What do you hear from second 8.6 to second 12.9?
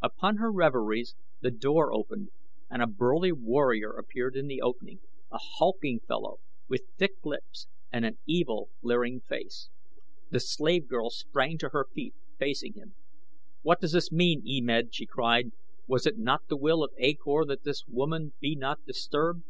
leering face. The slave girl sprang to her feet, facing